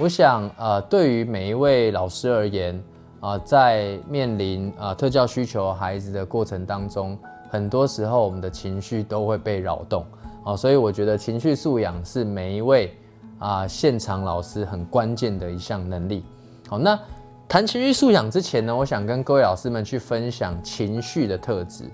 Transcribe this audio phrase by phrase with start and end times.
[0.00, 2.82] 我想，呃，对于每一位老师而言，
[3.20, 7.18] 啊，在面临啊特教需求孩子的过程当中，
[7.50, 10.02] 很多时候我们的情绪都会被扰动，
[10.42, 12.96] 啊，所以我觉得情绪素养是每一位
[13.38, 16.24] 啊现场老师很关键的一项能力。
[16.66, 16.98] 好，那
[17.46, 21.84] 谈情绪素养之前呢，我想跟各位老师们去分享情绪的特质，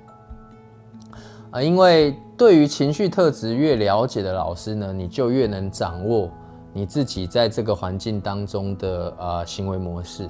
[1.50, 6.30] 啊，因为对于情绪特质越了解的老师呢，你就越能掌握。
[6.76, 10.28] 你自己在这个环境当中的呃行为模式，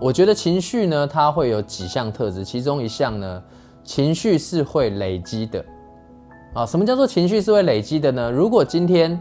[0.00, 3.40] 我觉得情绪呢，它会有几项特质，其中一项呢，
[3.84, 5.64] 情绪是会累积的
[6.54, 6.66] 啊。
[6.66, 8.32] 什么叫做情绪是会累积的呢？
[8.32, 9.16] 如果今天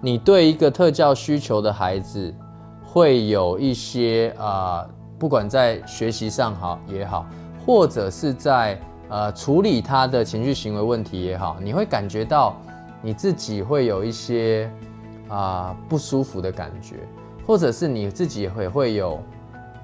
[0.00, 2.34] 你对一个特教需求的孩子，
[2.82, 7.26] 会有一些啊，不管在学习上好也好，
[7.66, 12.56] 或者是在呃，处理他的情绪行为问题也好，你会感觉到
[13.00, 14.70] 你自己会有一些
[15.28, 16.96] 啊不舒服的感觉，
[17.46, 19.18] 或者是你自己会会有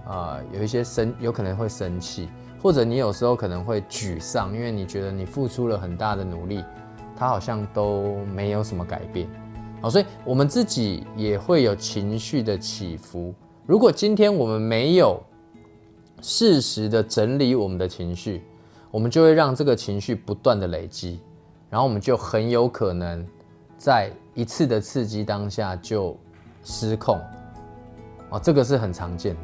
[0.07, 2.29] 啊有一些生有可能会生气，
[2.63, 6.63] 或者你有时候可能会沮丧，因为你觉得你付出了很大的努力，
[7.17, 9.27] 他好像都没有什么改变。
[9.81, 13.35] 好，所以我们自己也会有情绪的起伏。
[13.67, 15.23] 如果今天我们没有
[16.21, 18.43] 适时的整理我们的情绪，
[18.95, 21.19] 我们就会让这个情绪不断的累积，
[21.69, 23.27] 然后我们就很有可能
[23.77, 26.17] 在一次的刺激当下就
[26.63, 27.19] 失控，
[28.31, 29.41] 哦，这个是很常见的。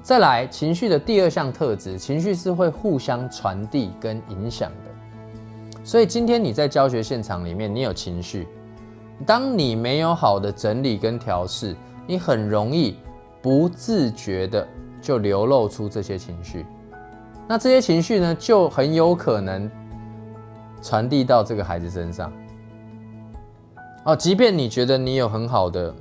[0.00, 5.84] 再来，情绪的第二项特质，情绪是会互相传递跟影响的。
[5.84, 8.48] 所以今天你在教学现场里面，你有情绪，
[9.26, 12.96] 当你没有好的整理跟调试，你很容易
[13.42, 14.66] 不自觉的
[15.02, 16.64] 就流露出这些情绪。
[17.48, 19.70] 那这些情绪呢，就很有可能
[20.82, 22.32] 传递到这个孩子身上。
[24.04, 25.94] 哦，即便你觉得你有很好的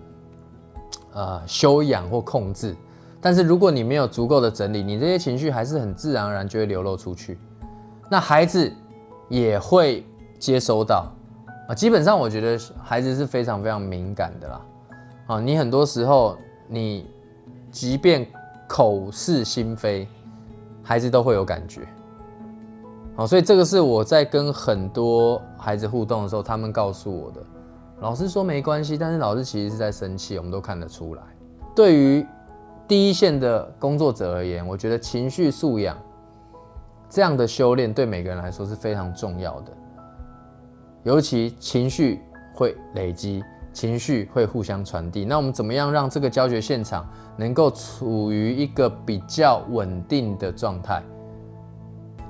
[1.13, 2.75] 呃修养或控制，
[3.21, 7.37] 但是如果你没有足够的整理，你这些情绪还是很自然而然就会流露出去。
[8.09, 8.71] 那孩子
[9.29, 10.03] 也会
[10.39, 11.11] 接收到
[11.67, 11.75] 啊。
[11.75, 14.61] 基本上，我觉得孩子是非常非常敏感的啦。
[15.27, 17.07] 啊，你很多时候你
[17.71, 18.25] 即便
[18.67, 20.07] 口是心非。
[20.87, 21.81] 孩子都会有感觉，
[23.15, 27.41] 好，所以这个是我在跟很多孩子互动的时候，他们告诉我的。
[28.01, 31.23] 老师说没关系，但是老师其实是在生气，我们都看得出来。
[31.75, 32.23] 对于
[32.87, 35.97] 第一线的工作者而言，我觉得情绪素养
[37.09, 39.71] 这样的修炼对每个人来说是非常重要的，
[41.01, 42.21] 尤其情绪
[42.53, 43.43] 会累积。
[43.75, 47.05] 情绪会互相传递，那我们怎么样让这个教学现场
[47.35, 51.03] 能够处于一个比较稳定的状态，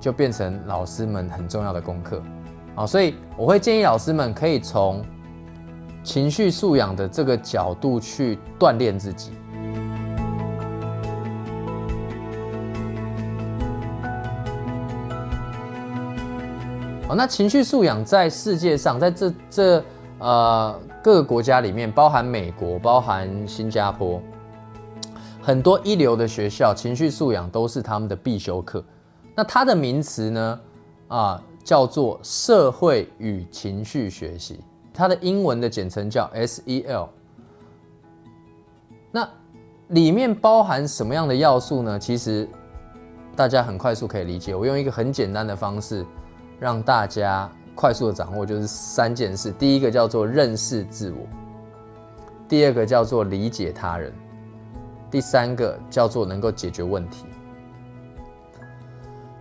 [0.02, 2.20] 就变成老师们很重要的功课。
[2.74, 5.06] 啊，所以我会建议老师们可以从
[6.04, 9.30] 情绪素养的这个角度去锻炼自己。
[17.08, 19.86] 哦，那情绪素养在世界上，在这这
[20.20, 20.80] 呃。
[21.04, 24.20] 各个国家里面，包含美国、包含新加坡，
[25.40, 28.84] 很多一流的学校，情绪素养都是他们的必修课。
[29.36, 30.60] 那它的名词呢？
[31.10, 34.60] 啊，叫做社会与情绪学习，
[34.92, 37.08] 它的英文的简称叫 SEL。
[39.12, 39.30] 那
[39.90, 42.00] 里面包含什么样的要素呢？
[42.00, 42.50] 其实
[43.36, 44.56] 大家很快速可以理解。
[44.56, 46.04] 我用一个很简单的方式
[46.60, 47.48] 让大家。
[47.76, 51.18] 快速的掌握就是三件事，第一个叫做认识自我，
[52.48, 54.14] 第二个叫做理解他人，
[55.12, 57.26] 第三个叫做能够解决问题。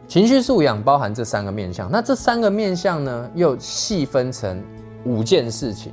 [0.09, 4.63] 情绪素养包含这三个面向，那这三个面向呢，又细分成
[5.05, 5.93] 五件事情。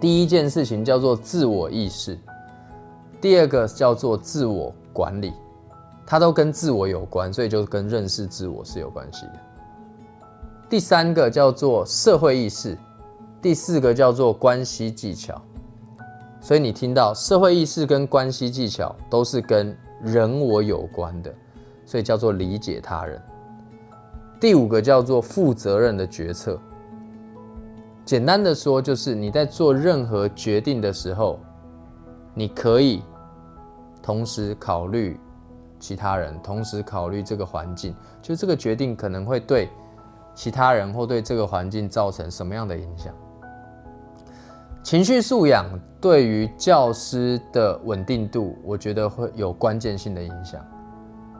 [0.00, 2.18] 第一件事情叫做自我意识，
[3.20, 5.32] 第二个叫做自我管理，
[6.04, 9.32] 它都跟自我有关，所以就跟认识自我是有关系的。
[10.68, 12.76] 第三个叫做社会意识，
[13.40, 15.40] 第四个叫做关系技巧。
[16.40, 21.32] 所以你听到社会意识跟关系技巧都是跟人我有关的，
[21.86, 23.22] 所以叫做理解他人。
[24.40, 26.60] 第五个叫做负责任的决策。
[28.04, 31.38] 简单的说，就是你在做任何决定的时候，
[32.34, 33.02] 你可以
[34.02, 35.18] 同时考虑
[35.78, 39.70] 其他人，同时考虑这个环境，就这个决定可能会对。
[40.34, 43.14] 其他人或对这个环境造成什么样的影响？
[44.82, 45.64] 情绪素养
[45.98, 50.62] 对于教师的稳定度，我觉得会有关键性的影响。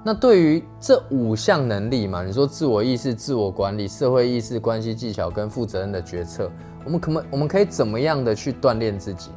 [0.02, 6.50] 那对于这五项能力嘛，你说自我意识、自我管理、社会意识、关系技巧跟负责任的决策，
[6.85, 9.31] 我们可不我们可以怎么样的去锻炼自己？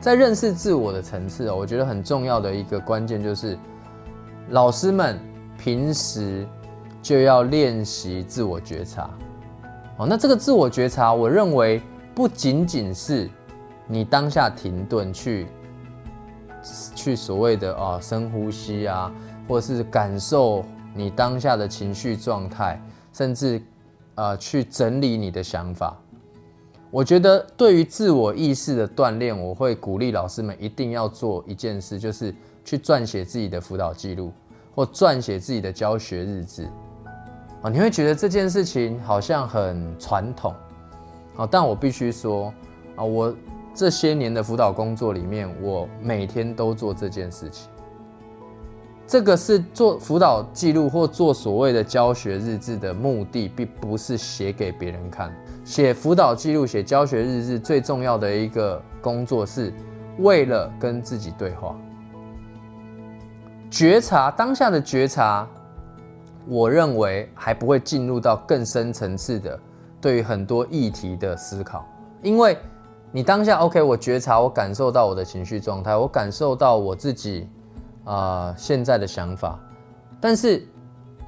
[0.00, 3.56] 在认识自我的层次哦，我觉得很重要的一个关键就是，
[4.50, 5.18] 老师们
[5.56, 6.46] 平时
[7.02, 9.10] 就要练习自我觉察。
[9.98, 11.82] 哦，那这个自我觉察，我认为
[12.14, 13.28] 不仅仅是
[13.86, 15.46] 你当下停顿去
[16.94, 19.12] 去所谓的啊深呼吸啊。
[19.48, 20.64] 或是感受
[20.94, 22.80] 你当下的情绪状态，
[23.12, 23.60] 甚至，
[24.14, 26.00] 呃，去整理你的想法。
[26.92, 32.32] 我觉得对于自我意识的锻炼，我会鼓励老师们一定要做一件事，就是
[32.64, 34.32] 去撰写自己的辅导记录，
[34.76, 36.68] 或撰写自己的教学日志。
[37.62, 40.52] 啊，你会觉得这件事情好像很传统，
[41.36, 42.52] 啊，但我必须说，
[42.96, 43.32] 啊，我
[43.72, 47.70] 这些年的辅导工作里面，我每天都做这件事情。
[49.06, 55.32] 这个是做辅导记录或做所谓的教学日志的目的，并不是写给别人看。
[55.64, 59.72] 写辅导记录、写教学日志，最重要的一个工作是
[60.18, 61.76] 为了跟自己对话，
[63.70, 65.46] 觉察当下的觉察。
[66.46, 69.58] 我认为还不会进入到更深层次的
[70.00, 71.86] 对于很多议题的思考，
[72.22, 72.56] 因为
[73.10, 77.48] 你当下 OK，我觉察，我感受到我的情绪状态，我感受到我自己。
[78.04, 79.56] 啊，现在的想法，
[80.20, 80.66] 但是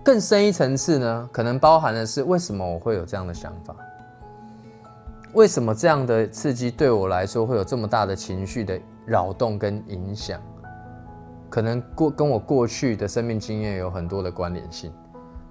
[0.03, 3.77] 更深一层次呢，可能包含的是为什么我会有这样的想法？
[5.35, 8.77] 为什么这样的刺激对我来说会有这么大的情绪的
[9.07, 10.41] 扰动跟影响？
[11.49, 14.93] 可能过跟我过去的生命经验有很多的关联性，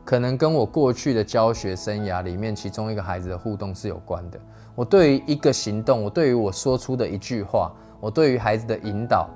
[0.04, 4.40] 可能跟我过去的教学生涯里面其中一个孩子的互动是有关的。
[4.76, 9.30] 我对于一个行动，我对于我说出的一句话，我对于孩子的引导。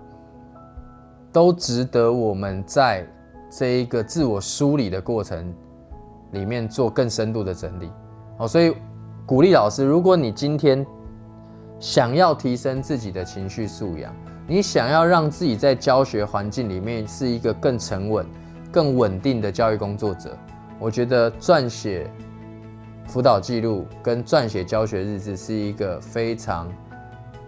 [1.30, 3.06] 都值得我们在
[3.52, 5.54] 这一个自我梳理的过程
[6.31, 7.92] 里面做更深度的整理。
[8.40, 8.74] 好，所以
[9.24, 10.84] 鼓励老师，如果你今天
[11.80, 14.12] 想要提升自己的情绪素养，
[14.48, 18.25] 你想要让自己在教学环境里面是一个更沉稳、
[18.72, 20.36] 更稳定的教育工作者，
[20.79, 22.09] 我觉得撰写
[23.07, 26.71] 辅导记录跟撰写教学日志是一个非常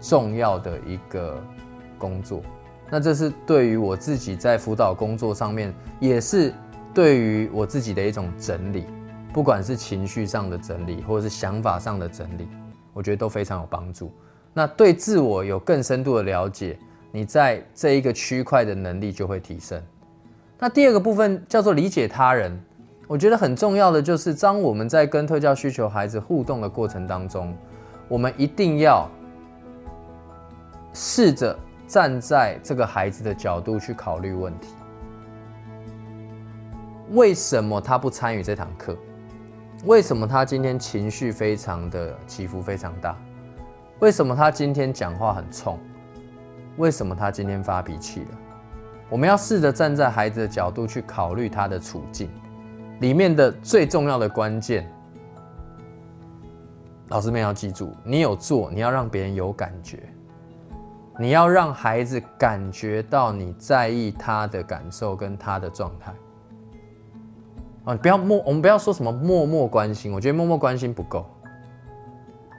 [0.00, 1.42] 重要的一个
[1.98, 2.42] 工作。
[2.90, 6.52] 那这是对于我自己在辅导工作上面，也是
[6.92, 8.84] 对于我自己的一种整理，
[9.32, 12.48] 不管是情绪上的整理，或者是想法上的整理，
[12.92, 14.10] 我觉得都非常有帮助。
[14.52, 16.76] 那对自我有更深度的了解，
[17.12, 19.80] 你在这一个区块的能力就会提升。
[20.58, 22.60] 那第二个部分叫做理解他人，
[23.10, 27.52] 我觉得很重要的就是，当我们在跟特教需求孩子互动的过程当中，
[28.06, 29.10] 我们一定要
[30.94, 31.58] 试着。
[31.88, 34.68] 站在这个孩子的角度去考虑问题，
[37.10, 38.96] 为什么他不参与这堂课？
[39.86, 43.18] 为什么他今天情绪非常的起伏非常大？
[43.98, 45.80] 为什么他今天讲话很冲？
[46.76, 48.38] 为什么他今天发脾气了？
[49.08, 52.30] 我们要试着站在孩子的角度去考虑他的处境，
[53.00, 54.90] 里面的最重要的关键，
[57.08, 59.98] 老师们要记住：你有做，你要让别人有感觉。
[61.18, 66.14] 你要让孩子感觉到你在意他的感受跟他的状态
[67.84, 67.94] 啊！
[67.94, 71.26] 不要默，我们不要说什么默默关心，我觉得默默关心不够。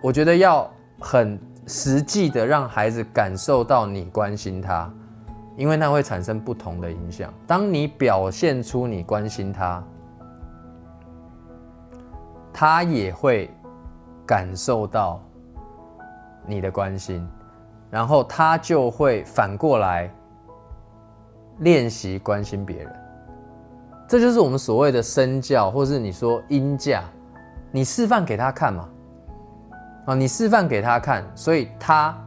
[0.04, 0.70] 我觉得要
[1.00, 4.94] 很实际的让孩子感受到你关心他，
[5.58, 7.34] 因为那会产生不同的影响。
[7.48, 9.84] 当你表现出你关心他，
[12.54, 13.50] 他也会
[14.26, 15.22] 感受到
[16.46, 17.28] 你的关心。
[17.90, 20.10] 然后他就会反过来
[21.60, 22.96] 练习关心别人，
[24.08, 27.04] 这就是我们所谓的身教，或是你说因价，
[27.70, 28.90] 你示范给他看嘛，
[30.06, 32.18] 啊，你示范给他看，所以他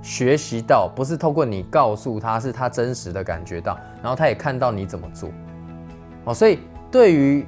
[0.00, 5.28] 学习到不是透过你告诉他，是他真实的感觉到，然后他也看到你怎么做，
[6.26, 7.44] 哦，所以对于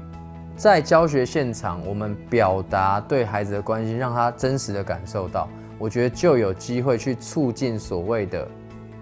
[0.62, 5.49] 在教学现场，我们表达对孩子的关心，让他真实的感受到。
[5.76, 8.47] 我觉得就有机会去促进所谓的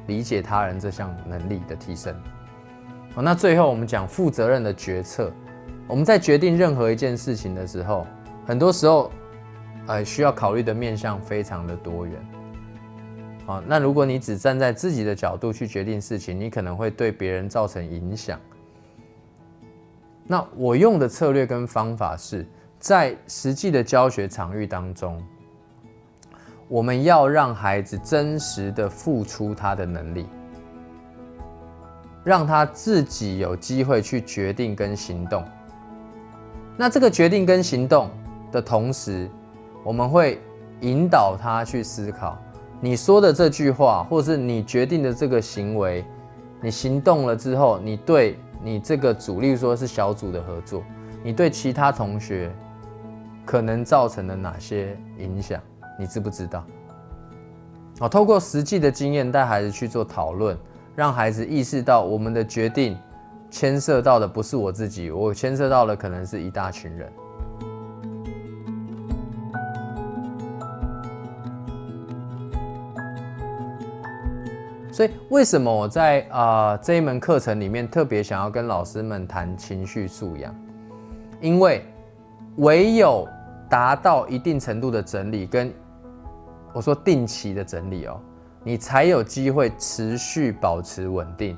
[0.07, 2.17] 理解他人这项能力的提升。
[3.15, 5.31] 好，那最后我们讲负责任的决策。
[5.87, 8.07] 我们在决定任何一件事情的时候，
[8.47, 9.13] 很多时候，
[9.87, 12.15] 呃，需要考虑的面向非常的多元。
[13.45, 18.41] 好，那如果你只站在自己的角度去决定事情，你可能会对别人造成影响。
[20.31, 22.47] 那我用的策略跟方法是
[22.79, 25.21] 在实际的教学场域当中。
[26.69, 30.29] 我们要让孩子真实的付出他的能力，
[32.23, 35.45] 让他自己有机会去决定跟行动。
[36.77, 38.09] 那这个决定跟行动
[38.53, 39.29] 的同时，
[39.83, 40.41] 我们会
[40.83, 42.39] 引导他去思考，
[42.81, 46.05] 你说的这句话，或是你决定的这个行为，
[46.63, 50.83] 你行动了之后，你对你这个主力说是小组的合作，
[51.23, 52.53] 你对其他同学
[53.45, 55.61] 可能造成了哪些影响，
[55.99, 56.65] 你知不知道？
[57.99, 60.57] 好，透过实际的经验带孩子去做讨论，
[60.95, 62.99] 让孩子意识到我们的决定。
[63.53, 67.13] 牵涉到的不是我自己，我牵涉到的可能是一大群人。
[74.93, 80.55] 所以，为什么我在啊这一门课程里面特别想要跟老师们谈情绪素养？
[81.41, 81.85] 因为
[82.57, 83.27] 唯有
[83.69, 85.73] 达到一定程度的整理，跟
[86.73, 88.21] 我说定期的整理哦，
[88.65, 91.57] 你才有机会持续保持稳定。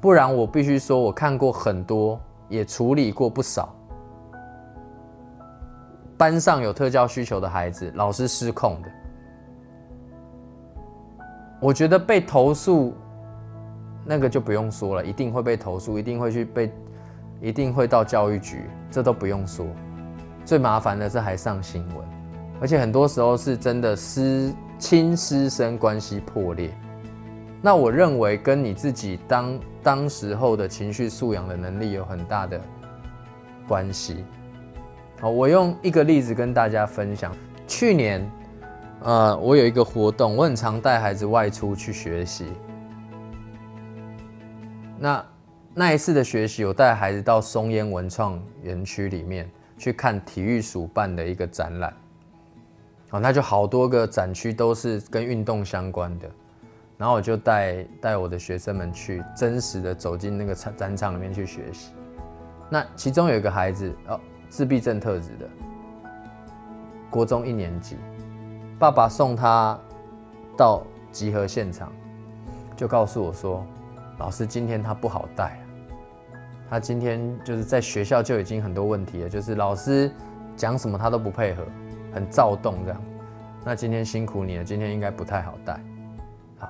[0.00, 3.74] 不然我必须说，我看过很多，也处理过不少。
[6.18, 8.90] 班上有特教需求的孩子，老师失控的。
[11.66, 12.94] 我觉得被投诉，
[14.04, 16.70] 那个就不用说了，一定会被投诉，一定会去被，
[17.40, 19.66] 一定会到教育局，这都不用说。
[20.44, 22.06] 最麻烦的是还上新闻，
[22.60, 26.70] 而且很多时候是真的师亲师生关系破裂。
[27.60, 32.60] 那我认为跟你自己当当时候的情绪素养的能力有很大的
[33.66, 34.24] 关系。
[35.20, 37.34] 好，我用一个例子跟大家分享。
[37.66, 38.24] 去年，
[39.02, 42.46] 呃，我有一个活动，我很常带孩子外出去学习。
[44.98, 45.24] 那
[45.74, 51.92] 那一次的学习，我带孩子到松烟文创园区里面去看体育署办的一个展览。
[53.10, 56.28] 哦，那就好多个展区都是跟运动相关的。
[56.98, 61.92] 然后我就带带我的学生们去真实的走进那个展展场里面去学习。
[62.70, 65.46] 那其中有一个孩子哦，自闭症特质的，
[67.10, 67.96] 国中一年级，
[68.78, 69.78] 爸爸送他
[70.54, 71.90] 到集合现场，
[72.76, 73.64] 就告诉我说
[74.20, 75.58] ：“老师，今天他不好带，
[76.68, 80.12] 他今天就是在学校就已经很多问题了，就是老师
[80.56, 81.64] 讲什么他都不配合，
[82.12, 83.02] 很躁动这样。
[83.64, 85.80] 那今天辛苦你了，今天应该不太好带。”
[86.60, 86.68] 好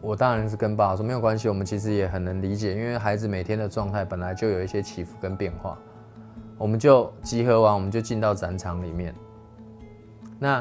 [0.00, 5.76] 我当然是跟爸爸说没有关系，我们其实也很能理解，因为孩子每天的状态本来就有一些起伏跟变化。
[6.56, 9.14] 我们就集合完，我们就进到展场里面。
[10.42, 10.60] 那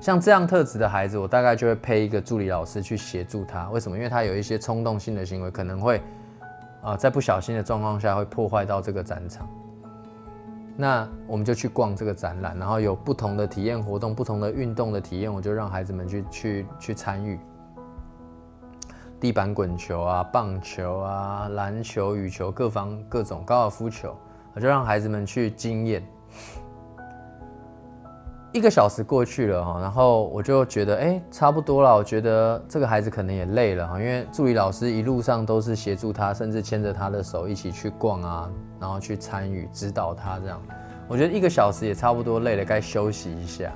[0.00, 3.68] 像这样特质的孩子，我大概就会配一个助理老师去协助他。
[3.68, 3.94] 为什么？
[3.94, 6.00] 因为他有一些冲动性的行为，可能会
[6.80, 9.46] 啊在不小心的状况下会破坏到这个展场。
[10.74, 17.38] 那我们就去逛这个展览，然后有不同的体验活动、不同的运动的体验，我就让孩子们去去去参与。
[19.20, 24.16] 地板滚球啊，棒球啊，篮球、羽球，各方各种高尔夫球，
[24.54, 26.02] 我就让孩子们去经验。
[28.52, 31.94] 一个小时过去了哈，然后我就觉得哎，差不多了。
[31.94, 38.50] 我觉得这个孩子可能也累了哈，因为助理老师一路上都是协助他，甚至牵着他的手一起去逛啊，
[38.80, 40.60] 然后去参与指导他这样。
[41.06, 43.70] 我觉得一个小时也差不多累了，该休息一下。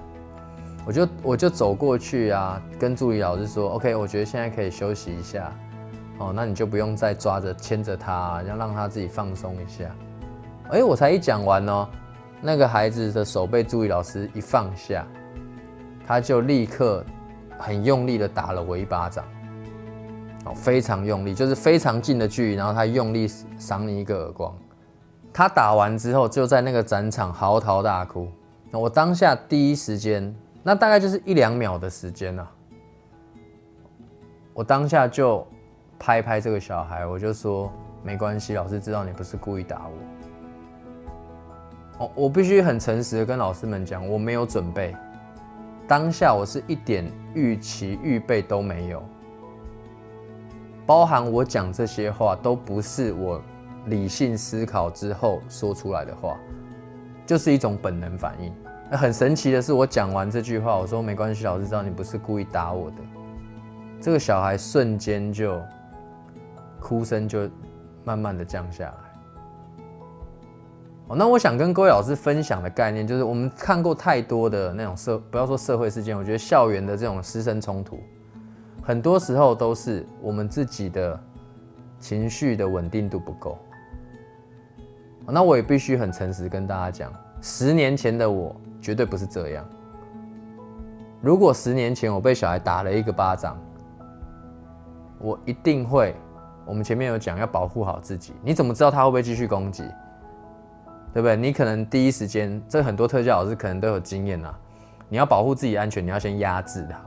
[0.85, 5.53] 我就我就走过去啊，跟助理老师说：“OK，我觉得现在可以休息一下，
[6.19, 9.85] 哦，那你就不用再抓着牵着他，要让他自己放松一下。”
[10.73, 11.89] 哎，我才一讲完呢，
[12.43, 15.07] 那个孩子的手被助理老师一放下，
[16.07, 17.05] 他就立刻
[17.57, 19.25] 很用力的打了我一巴掌，
[20.45, 24.53] 哦，非常用力，就是非常近的距离，然后他用力赏你一个耳光。
[25.33, 28.29] 他打完之后就在那个展场嚎啕大哭。
[28.71, 30.35] 那我当下第一时间。
[30.65, 32.49] 那大概就是一两秒的时间啊，
[34.55, 35.45] 我当下就
[35.99, 37.69] 拍拍这个小孩，我就说
[38.05, 39.93] 没关系，老师知道你不是故意打我。
[42.15, 44.95] 我必须很诚实的跟老师们讲，我没有准备，
[45.87, 49.03] 当下我是一点预期预备都没有，
[50.87, 53.43] 包含我讲这些话都不是我
[53.87, 56.39] 理性思考之后说出来的话，
[57.27, 58.53] 就是一种本能反应。
[58.91, 62.97] 那很神奇的是，我讲完这句话，我说没关系，老师知道你不是故意打我的。
[64.01, 65.61] 这个小孩瞬间就
[66.81, 67.49] 哭声就
[68.05, 69.12] 慢慢的降下来。
[71.17, 77.99] 那我想跟各位老师分享的概念，就是我们看过太多的那种社，不要说社会事件，我觉得校园的这种师生冲突，
[78.83, 81.19] 很多时候都是我们自己的
[81.99, 83.59] 情绪的稳定度不够。
[85.27, 88.55] 那我也必须很诚实跟大家讲，十年前的我。
[88.83, 89.65] 绝对不是这样。
[91.21, 93.57] 如果十年前我被小孩打了一个巴掌，
[95.21, 96.17] 我一定会。
[96.67, 99.85] 我们前面有讲要保护好自己，你怎么知道他会不会继续攻击？
[101.13, 101.37] 对不对？
[101.37, 104.59] 你可能第一时间，这很多特教老师可能都有经验啊。
[105.09, 106.99] 你要保护自己安全，你要先压制他。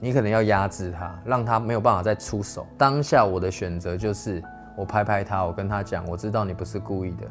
[0.00, 2.66] 你可能要压制他，让他没有办法再出手。
[2.76, 4.42] 当下我的选择就是，
[4.76, 7.26] 我拍拍他，我跟他讲，我知道你不是故意的。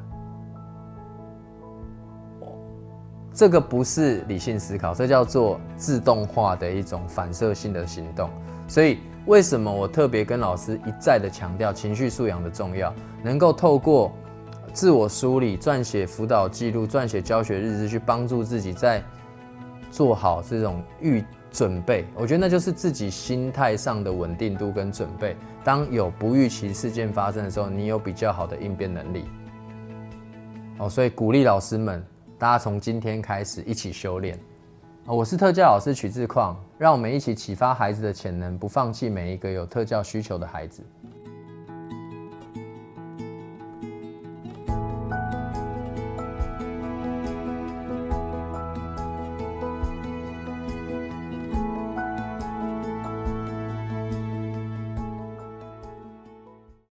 [3.32, 8.30] 这个不是理性思考，这叫做自动化的一种反射性的行动。
[8.68, 12.92] 所以，为什么我特别跟老师一再的强调情绪素养的重要？
[13.22, 14.12] 能够透过
[14.74, 19.02] 自我梳理、撰写辅导记录、撰写教学日志，去帮助自己在
[19.92, 22.06] 做好这种预准备。
[22.16, 25.38] 我觉得那就是自己心态上的稳定度跟准备。
[25.64, 29.26] 当有不预期事件发生的时候，你有比较好的应变能力。
[30.80, 32.04] 哦，所以鼓励老师们。
[32.40, 34.38] 大家从今天开始一起修炼
[35.06, 40.84] 我是特教老师曲志矿，让我们一起启发孩子的潜能，不放弃每一个有特教需求的孩子。